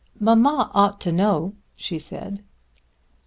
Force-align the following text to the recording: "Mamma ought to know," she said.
"Mamma 0.19 0.71
ought 0.73 0.99
to 1.01 1.11
know," 1.11 1.53
she 1.77 1.99
said. 1.99 2.43